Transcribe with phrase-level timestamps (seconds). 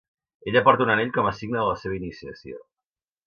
[0.51, 2.63] Ella porta un anell com a signe de la seva iniciació.